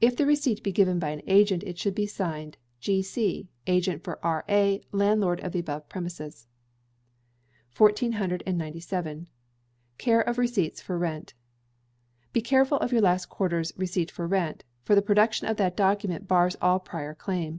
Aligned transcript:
If 0.00 0.16
the 0.16 0.26
receipt 0.26 0.62
be 0.62 0.70
given 0.70 1.00
by 1.00 1.08
an 1.08 1.22
agent, 1.26 1.64
it 1.64 1.76
should 1.76 1.92
be 1.96 2.06
signed: 2.06 2.56
G. 2.78 3.02
C., 3.02 3.48
Agent 3.66 4.04
for 4.04 4.24
R.A., 4.24 4.80
landlord 4.92 5.40
of 5.40 5.50
the 5.50 5.58
above 5.58 5.88
premises. 5.88 6.46
1497. 7.76 9.26
Care 9.98 10.20
of 10.20 10.38
Receipts 10.38 10.80
for 10.80 10.96
Rent. 10.98 11.34
Be 12.32 12.40
careful 12.40 12.78
of 12.78 12.92
your 12.92 13.00
last 13.02 13.26
quarter's 13.26 13.72
receipt 13.76 14.12
for 14.12 14.28
rent, 14.28 14.62
for 14.84 14.94
the 14.94 15.02
production 15.02 15.48
of 15.48 15.56
that 15.56 15.76
document 15.76 16.28
bars 16.28 16.56
all 16.62 16.78
prior 16.78 17.12
claim. 17.12 17.58